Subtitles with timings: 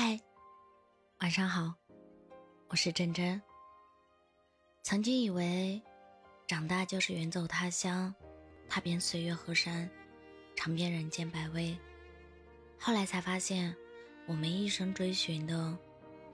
[0.00, 0.16] 嗨，
[1.22, 1.74] 晚上好，
[2.68, 3.42] 我是真真。
[4.80, 5.82] 曾经以为
[6.46, 8.14] 长大就是远走他乡，
[8.68, 9.90] 踏遍岁月河山，
[10.54, 11.76] 尝遍人间百味。
[12.78, 13.74] 后来才发现，
[14.24, 15.76] 我们一生追寻的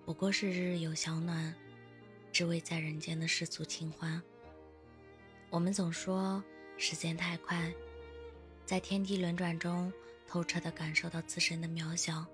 [0.05, 1.55] 不过是日日有小暖，
[2.31, 4.23] 只为在人间的世俗清欢。
[5.49, 6.45] 我们总说
[6.77, 7.73] 时间太快，
[8.67, 9.91] 在天地轮转中，
[10.27, 12.27] 透彻地感受到自身的渺小。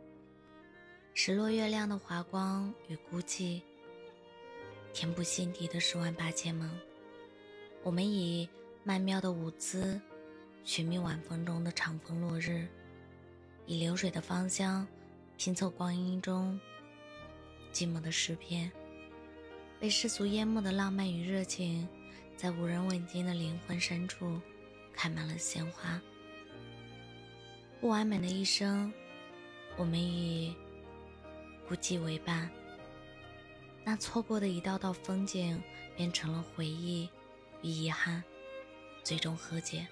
[1.12, 3.60] 失落月亮的华光与孤寂，
[4.94, 6.70] 填补心底的十万八千梦。
[7.82, 8.48] 我们以
[8.84, 10.00] 曼妙的舞姿，
[10.64, 12.66] 寻觅晚风中的长风落日。
[13.66, 14.86] 以流水的芳香，
[15.36, 16.58] 拼凑光阴中
[17.72, 18.70] 寂寞的诗篇。
[19.78, 21.86] 被世俗淹没的浪漫与热情，
[22.36, 24.40] 在无人问津的灵魂深处，
[24.94, 26.00] 开满了鲜花。
[27.80, 28.92] 不完美的一生，
[29.76, 30.54] 我们以
[31.70, 32.50] 孤寂为伴。
[33.84, 35.62] 那错过的一道道风景，
[35.96, 37.08] 变成了回忆
[37.62, 38.24] 与遗憾，
[39.04, 39.86] 最终和解。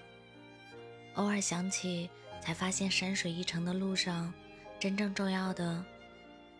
[1.15, 2.09] 偶尔想起。
[2.41, 4.33] 才发现山水一程的路上，
[4.79, 5.83] 真正重要的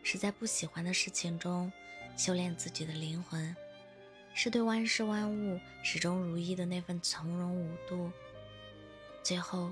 [0.03, 1.71] 是在不喜欢的事情中
[2.17, 3.55] 修炼自己的灵魂，
[4.33, 8.11] 是对万事万物始终如一的那份从容无度。
[9.23, 9.71] 最后，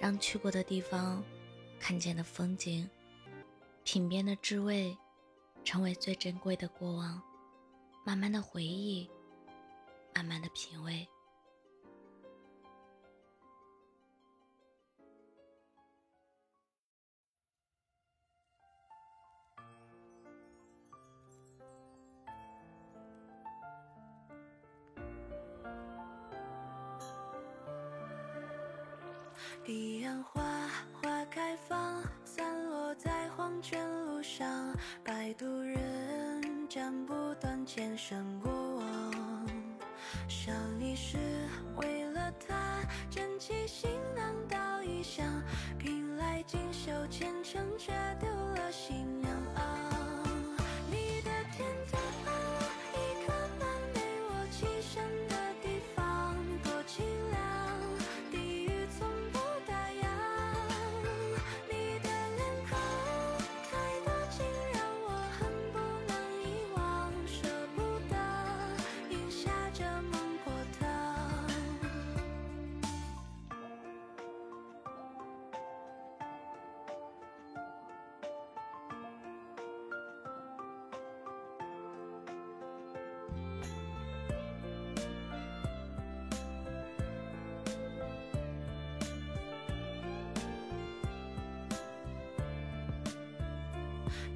[0.00, 1.22] 让去过的地方、
[1.78, 2.88] 看见的风景、
[3.90, 4.94] 品边的滋味，
[5.64, 7.22] 成为最珍贵的过往。
[8.04, 9.08] 慢慢的回忆，
[10.14, 11.08] 慢慢的品味。
[29.64, 30.57] 彼岸，花
[35.28, 39.46] 摆渡人斩不断前生过往。
[40.26, 41.18] 想你时，
[41.76, 42.80] 为了他，
[43.10, 45.26] 捡起行囊到异乡，
[45.78, 49.77] 凭来锦绣前程，却丢了新娘。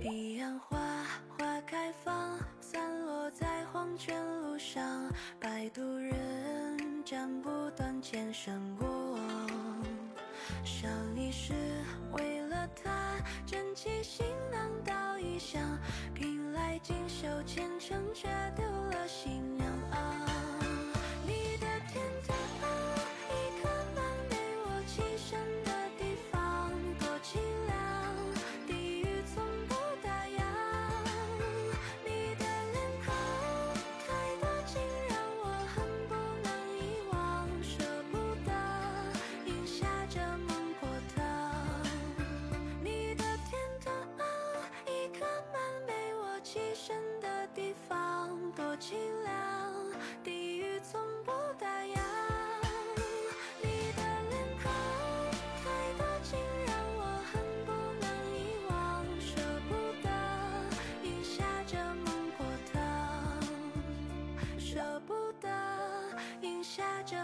[0.02, 0.80] 彼岸花，
[1.38, 5.08] 花开放，散落在黄泉路上。
[5.38, 9.84] 摆渡人斩不断前生过往。
[10.64, 11.54] 想你时，
[12.10, 13.14] 为了他，
[13.46, 15.78] 捡起行囊到异乡，
[46.52, 48.92] 栖身的地方多凄
[49.24, 49.72] 凉
[50.22, 51.96] 地狱从不打烊
[53.62, 54.70] 你的脸庞
[55.64, 55.64] 太
[55.96, 57.00] 多情让我
[57.32, 58.36] 恨不能遗
[58.68, 60.10] 忘舍不得
[61.08, 63.40] 饮下这孟婆汤
[64.58, 65.48] 舍不得
[66.42, 67.16] 饮下这